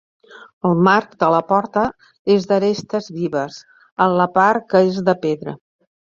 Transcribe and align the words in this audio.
El 0.69 0.77
marc 0.85 1.11
de 1.23 1.29
la 1.35 1.41
porta 1.51 1.83
és 2.37 2.47
d'arestes 2.53 3.11
vives, 3.19 3.61
en 4.09 4.19
la 4.23 4.29
part 4.41 4.69
que 4.75 4.85
és 4.89 5.01
de 5.13 5.19
pedra. 5.29 5.57